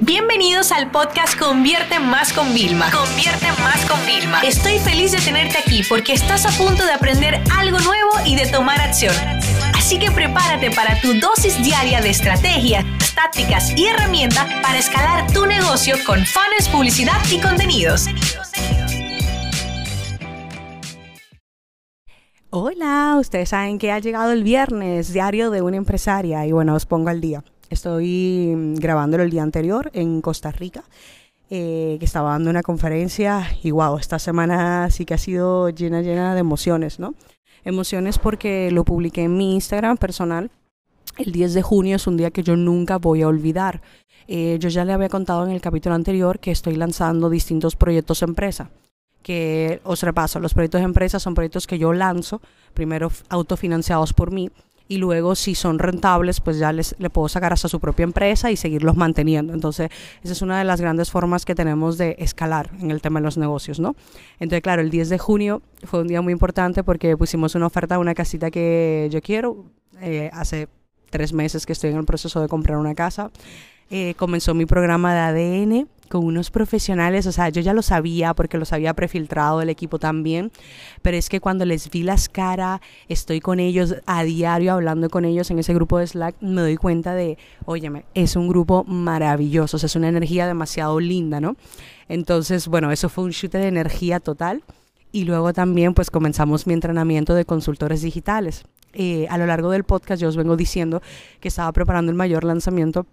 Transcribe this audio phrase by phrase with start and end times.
[0.00, 2.90] Bienvenidos al podcast Convierte Más con Vilma.
[2.90, 4.42] Convierte Más con Vilma.
[4.42, 8.46] Estoy feliz de tenerte aquí porque estás a punto de aprender algo nuevo y de
[8.46, 9.14] tomar acción.
[9.74, 15.46] Así que prepárate para tu dosis diaria de estrategias, tácticas y herramientas para escalar tu
[15.46, 18.04] negocio con fans, publicidad y contenidos.
[22.50, 26.84] Hola, ustedes saben que ha llegado el viernes, diario de una empresaria, y bueno, os
[26.84, 27.42] pongo al día.
[27.70, 30.84] Estoy mm, grabándolo el día anterior en Costa Rica,
[31.50, 36.02] eh, que estaba dando una conferencia y wow, esta semana sí que ha sido llena,
[36.02, 37.14] llena de emociones, ¿no?
[37.64, 40.50] Emociones porque lo publiqué en mi Instagram personal.
[41.18, 43.80] El 10 de junio es un día que yo nunca voy a olvidar.
[44.28, 48.22] Eh, yo ya le había contado en el capítulo anterior que estoy lanzando distintos proyectos
[48.22, 48.70] empresa
[49.26, 52.40] que os repaso, los proyectos de empresa son proyectos que yo lanzo,
[52.74, 54.52] primero autofinanciados por mí,
[54.88, 58.50] y luego si son rentables, pues ya les, le puedo sacar hasta su propia empresa
[58.50, 59.52] y seguirlos manteniendo.
[59.52, 59.90] Entonces,
[60.22, 63.24] esa es una de las grandes formas que tenemos de escalar en el tema de
[63.24, 63.96] los negocios, ¿no?
[64.38, 67.96] Entonces, claro, el 10 de junio fue un día muy importante porque pusimos una oferta
[67.96, 69.64] a una casita que yo quiero.
[70.00, 70.68] Eh, hace
[71.10, 73.30] tres meses que estoy en el proceso de comprar una casa.
[73.90, 78.34] Eh, comenzó mi programa de ADN con unos profesionales, o sea, yo ya lo sabía
[78.34, 80.52] porque los había prefiltrado el equipo también,
[81.02, 85.24] pero es que cuando les vi las caras, estoy con ellos a diario hablando con
[85.24, 89.76] ellos en ese grupo de Slack, me doy cuenta de, óyeme, es un grupo maravilloso,
[89.76, 91.56] o sea, es una energía demasiado linda, ¿no?
[92.08, 94.62] Entonces, bueno, eso fue un chute de energía total
[95.12, 98.64] y luego también pues comenzamos mi entrenamiento de consultores digitales.
[98.92, 101.02] Eh, a lo largo del podcast yo os vengo diciendo
[101.40, 103.06] que estaba preparando el mayor lanzamiento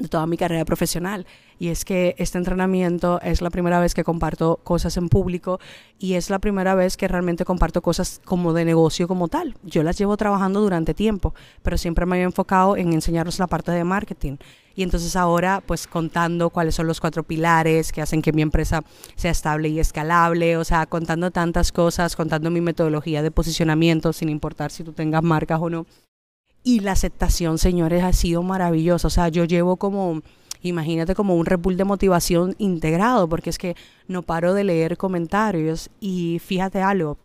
[0.00, 1.26] de toda mi carrera profesional.
[1.58, 5.60] Y es que este entrenamiento es la primera vez que comparto cosas en público
[5.98, 9.54] y es la primera vez que realmente comparto cosas como de negocio como tal.
[9.62, 13.72] Yo las llevo trabajando durante tiempo, pero siempre me había enfocado en enseñaros la parte
[13.72, 14.38] de marketing.
[14.74, 18.82] Y entonces ahora, pues contando cuáles son los cuatro pilares que hacen que mi empresa
[19.16, 24.30] sea estable y escalable, o sea, contando tantas cosas, contando mi metodología de posicionamiento, sin
[24.30, 25.86] importar si tú tengas marcas o no.
[26.62, 29.08] Y la aceptación, señores, ha sido maravillosa.
[29.08, 30.20] O sea, yo llevo como,
[30.62, 33.76] imagínate, como un repull de motivación integrado, porque es que
[34.08, 35.90] no paro de leer comentarios.
[36.00, 37.18] Y fíjate algo,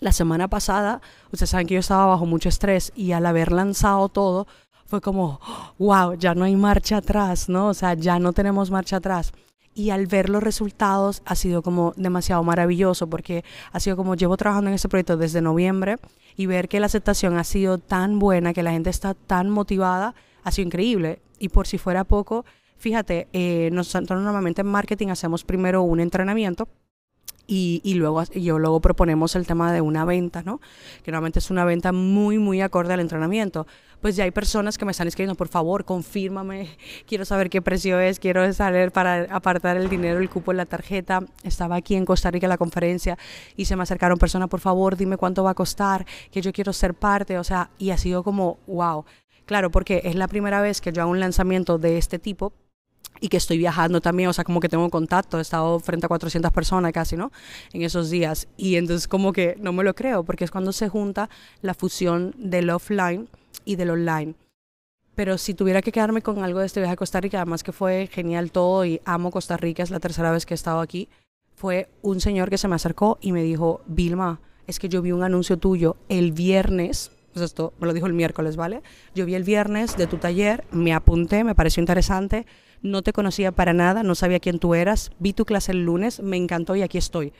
[0.00, 1.00] la semana pasada,
[1.32, 4.46] ustedes saben que yo estaba bajo mucho estrés y al haber lanzado todo,
[4.86, 5.40] fue como,
[5.78, 7.68] wow, ya no hay marcha atrás, ¿no?
[7.68, 9.32] O sea, ya no tenemos marcha atrás
[9.76, 14.36] y al ver los resultados ha sido como demasiado maravilloso porque ha sido como llevo
[14.38, 15.98] trabajando en este proyecto desde noviembre
[16.36, 20.14] y ver que la aceptación ha sido tan buena, que la gente está tan motivada,
[20.42, 21.20] ha sido increíble.
[21.38, 22.44] Y por si fuera poco,
[22.76, 26.68] fíjate, eh, nosotros normalmente en marketing hacemos primero un entrenamiento
[27.46, 30.60] y, luego yo luego proponemos el tema de una venta, ¿no?
[31.02, 33.66] Que normalmente es una venta muy, muy acorde al entrenamiento.
[34.00, 36.76] Pues ya hay personas que me están escribiendo, por favor, confírmame,
[37.06, 40.66] quiero saber qué precio es, quiero saber para apartar el dinero, el cupo en la
[40.66, 41.24] tarjeta.
[41.42, 43.16] Estaba aquí en Costa Rica la conferencia
[43.56, 46.72] y se me acercaron personas, por favor, dime cuánto va a costar, que yo quiero
[46.72, 49.04] ser parte, o sea, y ha sido como, wow.
[49.44, 52.52] Claro, porque es la primera vez que yo hago un lanzamiento de este tipo
[53.20, 56.08] y que estoy viajando también, o sea, como que tengo contacto, he estado frente a
[56.08, 57.32] 400 personas casi, ¿no?
[57.72, 58.48] En esos días.
[58.56, 61.28] Y entonces como que no me lo creo, porque es cuando se junta
[61.62, 63.28] la fusión del offline
[63.64, 64.34] y del online.
[65.14, 67.72] Pero si tuviera que quedarme con algo de este viaje a Costa Rica, además que
[67.72, 71.08] fue genial todo y amo Costa Rica, es la tercera vez que he estado aquí,
[71.54, 75.12] fue un señor que se me acercó y me dijo, Vilma, es que yo vi
[75.12, 78.82] un anuncio tuyo el viernes pues esto me lo dijo el miércoles, ¿vale?
[79.14, 82.46] Yo vi el viernes de tu taller, me apunté, me pareció interesante,
[82.82, 86.20] no te conocía para nada, no sabía quién tú eras, vi tu clase el lunes,
[86.20, 87.32] me encantó y aquí estoy.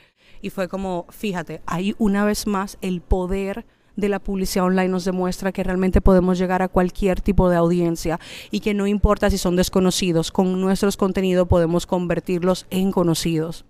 [0.42, 3.64] Y fue como, fíjate, ahí una vez más el poder
[3.96, 8.20] de la publicidad online nos demuestra que realmente podemos llegar a cualquier tipo de audiencia
[8.50, 13.64] y que no importa si son desconocidos, con nuestros contenidos podemos convertirlos en conocidos.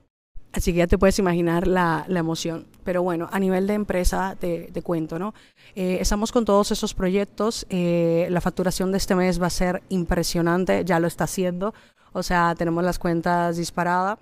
[0.53, 2.67] Así que ya te puedes imaginar la, emoción.
[2.85, 5.35] Pero bueno, a nivel de empresa te, cuento, ¿no?
[5.75, 7.67] Eh, estamos con todos esos proyectos.
[7.69, 11.75] Eh, la facturación de este mes va a ser impresionante, ya lo está haciendo.
[12.13, 14.19] O sea, tenemos las cuentas disparadas.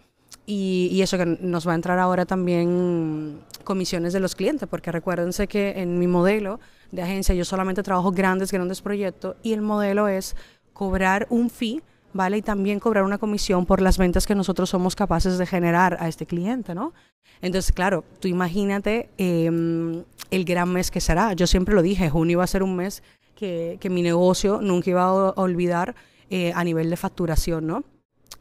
[0.47, 4.93] Y, y, eso que nos va a entrar ahora también comisiones de los clientes, porque
[4.93, 6.61] recuérdense que en mi modelo
[6.91, 10.37] de agencia yo solamente trabajo grandes, grandes proyectos y el modelo es
[10.73, 11.83] cobrar un fee
[12.15, 12.39] ¿vale?
[12.39, 16.09] Y también cobrar una comisión por las ventas que nosotros somos capaces de generar a
[16.09, 16.95] este cliente, ¿no?
[17.43, 21.35] Entonces, claro, tú imagínate em, el gran mes que será.
[21.35, 23.03] Yo siempre lo dije, junio iba a ser un mes
[23.35, 25.95] que, mi negocio nunca iba a olvidar
[26.31, 27.85] eh, a nivel de facturación, ¿no?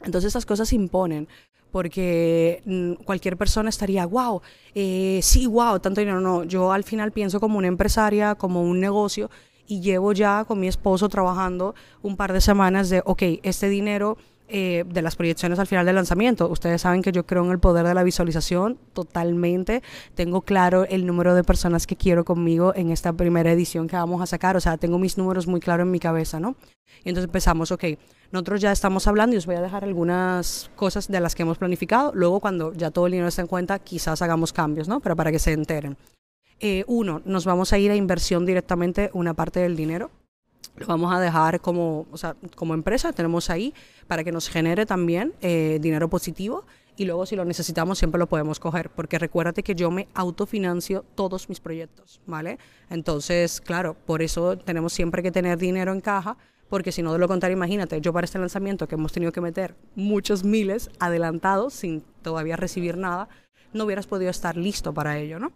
[0.02, 1.28] Entonces esas cosas imponen
[1.72, 4.40] porque mm, cualquier persona estaría, wow,
[4.76, 6.20] eh, sí, wow, tanto dinero.
[6.20, 9.28] No, yo al final pienso como una empresaria, como un negocio
[9.66, 14.18] y llevo ya con mi esposo trabajando un par de semanas de, ok, este dinero
[14.46, 16.48] eh, de las proyecciones al final del lanzamiento.
[16.48, 19.82] Ustedes saben que yo creo en el poder de la visualización totalmente.
[20.14, 24.20] Tengo claro el número de personas que quiero conmigo en esta primera edición que vamos
[24.20, 24.54] a sacar.
[24.56, 26.56] O sea, tengo mis números muy claros en mi cabeza, ¿no?
[27.04, 27.84] Y entonces empezamos, ok,
[28.32, 31.56] nosotros ya estamos hablando y os voy a dejar algunas cosas de las que hemos
[31.56, 32.12] planificado.
[32.14, 35.00] Luego, cuando ya todo el dinero está en cuenta, quizás hagamos cambios, ¿no?
[35.00, 35.96] Pero para que se enteren.
[36.60, 40.10] Eh, uno, nos vamos a ir a inversión directamente una parte del dinero
[40.76, 43.74] lo vamos a dejar como, o sea, como empresa, tenemos ahí
[44.06, 46.64] para que nos genere también eh, dinero positivo
[46.96, 51.04] y luego si lo necesitamos siempre lo podemos coger, porque recuérdate que yo me autofinancio
[51.14, 52.58] todos mis proyectos, ¿vale?
[52.88, 56.36] Entonces, claro, por eso tenemos siempre que tener dinero en caja,
[56.68, 59.40] porque si no de lo contrario, imagínate, yo para este lanzamiento que hemos tenido que
[59.40, 63.28] meter muchos miles adelantados sin todavía recibir nada,
[63.72, 65.52] no hubieras podido estar listo para ello, ¿no?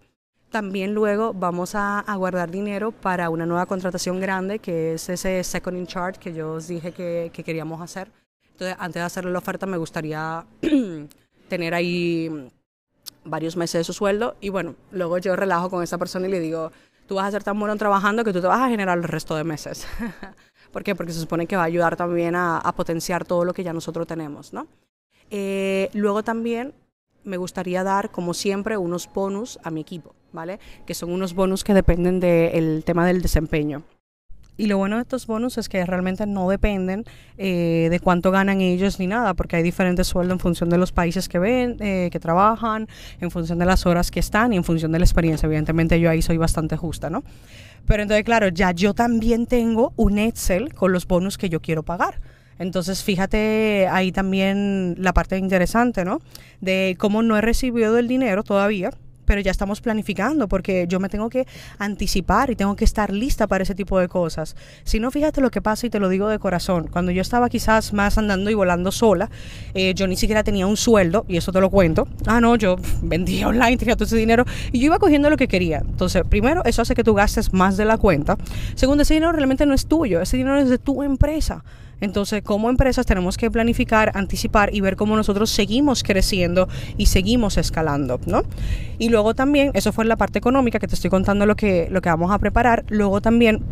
[0.51, 5.77] También luego vamos a, guardar dinero para una nueva contratación grande, que es ese second
[5.77, 8.11] in chart que yo os dije que, queríamos hacer.
[8.53, 10.47] Entonces, antes de hacerle la oferta, me gustaría
[11.49, 12.51] tener ahí
[13.25, 14.37] varios meses de su sueldo.
[14.41, 16.73] Y bueno, luego yo relajo con esa persona y le digo,
[17.07, 19.37] tú vas a ser tan bueno trabajando que tú te vas a generar el resto
[19.37, 19.87] de meses.
[20.73, 20.95] ¿Por qué?
[20.95, 24.07] Porque se supone que va a ayudar también a, potenciar todo lo que ya nosotros
[24.07, 24.67] tenemos, ¿no?
[25.31, 26.75] Eh, luego también
[27.25, 30.59] me gustaría dar, como siempre, unos bonus a mi equipo, ¿vale?
[30.87, 33.83] Que son unos bonus que dependen del tema del desempeño.
[34.61, 37.05] Y lo bueno de estos bonus es que realmente no dependen
[37.39, 40.91] eh, de cuánto ganan ellos ni nada, porque hay diferentes sueldos en función de los
[40.91, 42.89] países que ven, eh, que trabajan,
[43.21, 45.47] en función de las horas que están y en función de la experiencia.
[45.47, 47.23] Evidentemente yo ahí soy bastante justa, ¿no?
[47.87, 51.85] Pero entonces, claro, ya yo también tengo un Excel con los bonus que yo quiero
[51.85, 52.21] pagar.
[52.59, 56.21] Entonces, fíjate ahí también la parte interesante, ¿no?
[56.61, 58.91] De cómo no he recibido el dinero todavía
[59.29, 61.47] pero ya estamos planificando porque yo me tengo que
[61.79, 64.57] anticipar y tengo que estar lista para ese tipo de cosas.
[64.85, 66.89] Si no, fíjate lo que pasa y te lo digo de corazón.
[66.91, 69.31] Cuando yo estaba quizás más andando y volando sola,
[69.75, 72.09] eh, yo ni siquiera tenía un sueldo, y eso te lo cuento.
[72.25, 75.47] Ah, no, yo vendía online, tenía todo ese dinero y yo iba cogiendo lo que
[75.47, 75.83] quería.
[75.85, 78.39] Entonces, primero, eso hace que tú gastes más de la cuenta.
[78.77, 81.63] Segundo, ese dinero realmente no es tuyo, ese dinero es de tu empresa.
[82.01, 87.57] Entonces, como empresas tenemos que planificar, anticipar y ver cómo nosotros seguimos creciendo y seguimos
[87.57, 88.43] escalando, ¿no?
[88.99, 92.01] Y luego también, eso fue la parte económica que te estoy contando lo que, lo
[92.01, 92.85] que vamos a preparar.
[92.89, 93.63] Luego también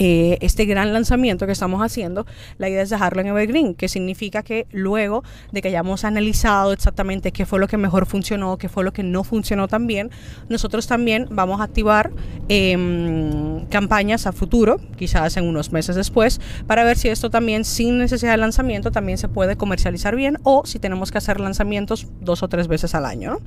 [0.00, 2.26] eh, este gran lanzamiento que estamos haciendo,
[2.58, 7.32] la idea es dejarlo en Evergreen, que significa que luego de que hayamos analizado exactamente
[7.32, 10.10] qué fue lo que mejor funcionó, qué fue lo que no funcionó tan bien,
[10.48, 12.12] nosotros también vamos a activar
[13.66, 18.32] campañas a futuro, quizás en unos meses después, para ver si esto también sin necesidad
[18.32, 22.48] de lanzamiento también se puede comercializar bien o si tenemos que hacer lanzamientos dos o
[22.48, 23.38] tres veces al año.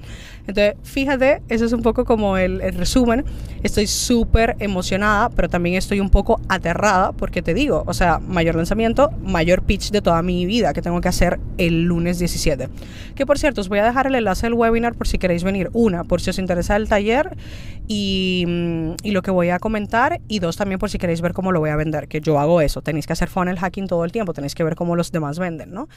[0.47, 3.25] Entonces, fíjate, ese es un poco como el, el resumen.
[3.63, 8.55] Estoy súper emocionada, pero también estoy un poco aterrada porque te digo, o sea, mayor
[8.55, 12.69] lanzamiento, mayor pitch de toda mi vida que tengo que hacer el lunes 17.
[13.15, 15.69] Que por cierto, os voy a dejar el enlace del webinar por si queréis venir.
[15.73, 17.37] Una, por si os interesa el taller
[17.87, 20.00] y, mm, y lo que voy a comentar.
[20.27, 22.61] Y dos, también por si queréis ver cómo lo voy a vender, que yo hago
[22.61, 22.81] eso.
[22.81, 25.71] Tenéis que hacer funnel hacking todo el tiempo, tenéis que ver cómo los demás venden,
[25.71, 25.87] ¿no?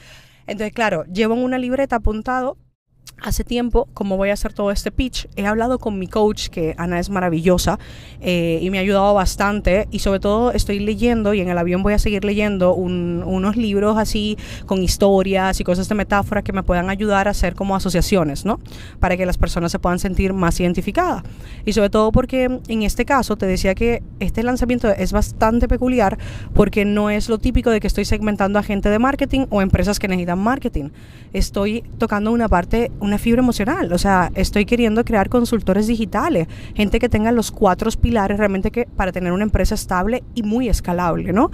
[0.47, 2.59] Entonces, claro, llevo en una libreta apuntado
[3.21, 6.75] hace tiempo, como voy a hacer todo este pitch, he hablado con mi coach, que
[6.79, 7.79] Ana es maravillosa
[8.21, 9.89] eh, y me ha ayudado bastante.
[9.91, 13.97] Y sobre todo estoy leyendo y en el avión voy a seguir leyendo unos libros
[13.99, 18.45] así con historias y cosas de metáfora que me puedan ayudar a hacer como asociaciones,
[18.45, 18.61] ¿no?
[19.01, 21.23] Para que las personas se puedan sentir más identificadas.
[21.65, 26.19] Y sobre todo porque en este caso te decía que este lanzamiento es bastante peculiar
[26.53, 29.99] porque no es lo típico de que estoy segmentando a gente de marketing o empresas
[29.99, 30.91] que necesitan marketing.
[31.33, 33.93] Estoy tocando una parte una fibra emocional.
[33.93, 38.87] O sea, estoy queriendo crear consultores digitales, gente que tenga los cuatro pilares realmente que
[38.97, 41.51] para tener una empresa estable y muy escalable, ¿no?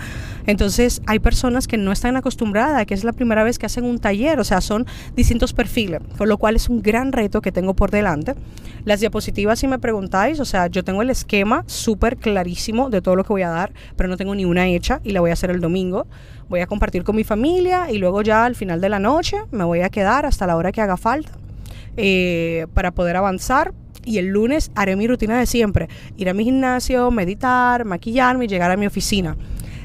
[0.46, 3.98] Entonces, hay personas que no están acostumbradas, que es la primera vez que hacen un
[3.98, 7.74] taller, o sea, son distintos perfiles, por lo cual es un gran reto que tengo
[7.74, 8.34] por delante.
[8.84, 13.16] Las diapositivas, si me preguntáis, o sea, yo tengo el esquema súper clarísimo de todo
[13.16, 15.34] lo que voy a dar, pero no tengo ni una hecha y la voy a
[15.34, 16.06] hacer el domingo
[16.50, 19.64] voy a compartir con mi familia y luego ya al final de la noche me
[19.64, 21.30] voy a quedar hasta la hora que haga falta
[21.96, 23.72] eh, para poder avanzar.
[24.04, 28.48] Y el lunes haré mi rutina de siempre, ir a mi gimnasio, meditar, maquillarme y
[28.48, 29.36] llegar a mi oficina.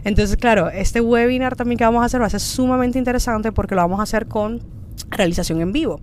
[0.05, 3.75] Entonces, claro, este webinar también que vamos a hacer va a ser sumamente interesante porque
[3.75, 4.62] lo vamos a hacer con
[5.10, 6.00] realización en vivo.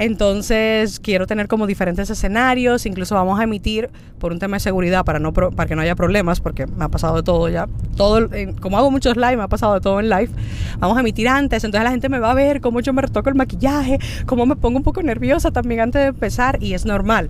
[0.00, 5.04] Entonces quiero tener como diferentes escenarios, incluso vamos a emitir por un tema de seguridad
[5.04, 7.68] para, no para que no haya problemas, porque me ha pasado de todo ya.
[7.96, 8.30] Todo,
[8.62, 10.30] como hago muchos live, me ha pasado de todo en live.
[10.78, 13.28] Vamos a emitir antes, entonces la gente me va a ver cómo yo me retoco
[13.28, 17.28] el maquillaje, cómo me pongo un poco nerviosa también antes de empezar y es normal.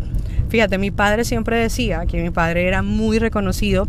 [0.49, 3.89] Fíjate, mi padre siempre decía que mi padre era muy reconocido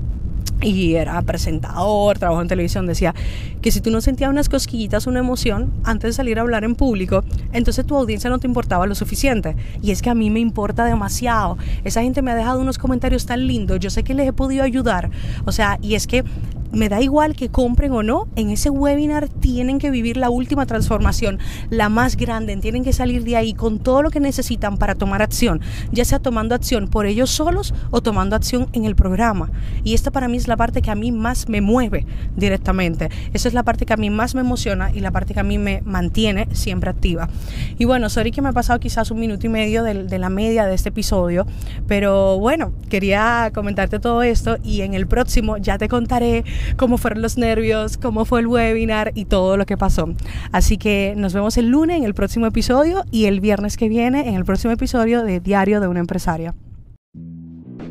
[0.62, 3.16] y era presentador, trabajó en televisión, decía
[3.62, 6.76] que si tú no sentías unas cosquillitas, una emoción antes de salir a hablar en
[6.76, 9.56] público, entonces tu audiencia no te importaba lo suficiente.
[9.82, 11.58] Y es que a mí me importa demasiado.
[11.84, 14.64] Esa gente me ha dejado unos comentarios tan lindos, yo sé que les he podido
[14.64, 15.10] ayudar.
[15.46, 16.24] O sea, y es que
[16.72, 20.66] me da igual que compren o no, en ese webinar tienen que vivir la última
[20.66, 24.96] transformación, la más grande, tienen que salir de ahí con todo lo que necesitan para
[24.96, 25.62] tomar acción,
[25.92, 29.50] ya sea tomando acción por ellos solos o tomando acción en el programa.
[29.84, 33.10] Y esta para mí es la parte que a mí más me mueve directamente.
[33.34, 35.44] Esa es la parte que a mí más me emociona y la parte que a
[35.44, 37.30] mí me mantiene siempre activa.
[37.78, 40.30] Y bueno, sorry que me ha pasado quizás un minuto y medio de, de la
[40.30, 41.46] media de este episodio,
[41.88, 46.44] pero bueno, quería comentarte todo esto y en el próximo ya te contaré
[46.78, 50.10] cómo fueron los nervios, cómo fue el webinar y todo lo que pasó.
[50.52, 54.28] Así que nos vemos el lunes en el próximo episodio y el viernes que viene
[54.28, 56.54] en el próximo episodio de Diario de una empresaria.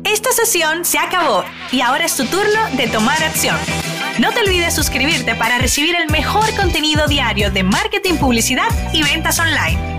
[0.03, 3.55] Esta sesión se acabó y ahora es tu turno de tomar acción.
[4.19, 9.39] No te olvides suscribirte para recibir el mejor contenido diario de marketing, publicidad y ventas
[9.39, 9.90] online.